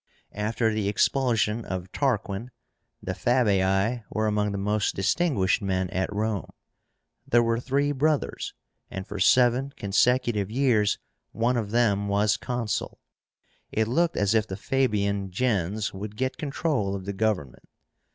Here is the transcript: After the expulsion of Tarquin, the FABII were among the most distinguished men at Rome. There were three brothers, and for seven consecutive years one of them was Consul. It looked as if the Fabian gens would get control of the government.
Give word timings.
After 0.33 0.73
the 0.73 0.87
expulsion 0.89 1.63
of 1.63 1.91
Tarquin, 1.91 2.49
the 3.03 3.13
FABII 3.13 4.03
were 4.09 4.25
among 4.25 4.51
the 4.51 4.57
most 4.57 4.95
distinguished 4.95 5.61
men 5.61 5.91
at 5.91 6.11
Rome. 6.11 6.49
There 7.27 7.43
were 7.43 7.59
three 7.59 7.91
brothers, 7.91 8.55
and 8.89 9.05
for 9.05 9.19
seven 9.19 9.73
consecutive 9.77 10.49
years 10.49 10.97
one 11.33 11.55
of 11.55 11.69
them 11.69 12.07
was 12.07 12.35
Consul. 12.35 12.99
It 13.71 13.87
looked 13.87 14.17
as 14.17 14.33
if 14.33 14.47
the 14.47 14.57
Fabian 14.57 15.29
gens 15.29 15.93
would 15.93 16.15
get 16.15 16.35
control 16.35 16.95
of 16.95 17.05
the 17.05 17.13
government. 17.13 17.69